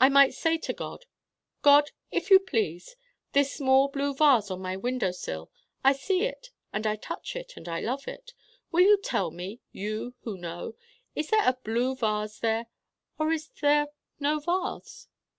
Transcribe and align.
I 0.00 0.08
might 0.08 0.32
say 0.32 0.56
to 0.56 0.72
God: 0.72 1.04
'God, 1.60 1.90
if 2.10 2.30
you 2.30 2.38
please, 2.38 2.96
this 3.34 3.52
small 3.52 3.88
blue 3.88 4.14
vase 4.14 4.50
on 4.50 4.62
my 4.62 4.74
window 4.74 5.10
sill 5.10 5.50
I 5.84 5.92
see 5.92 6.22
it 6.24 6.48
and 6.72 6.86
I 6.86 6.96
touch 6.96 7.36
it 7.36 7.54
and 7.54 7.68
I 7.68 7.80
love 7.80 8.08
it 8.08 8.32
will 8.72 8.80
you 8.80 8.96
tell 9.02 9.30
me, 9.30 9.60
you 9.70 10.14
who 10.22 10.38
know, 10.38 10.76
is 11.14 11.28
there 11.28 11.46
a 11.46 11.58
blue 11.62 11.94
vase 11.94 12.38
there 12.38 12.68
or 13.18 13.32
is 13.32 13.50
there 13.60 13.88
no 14.18 14.38
vase? 14.40 15.08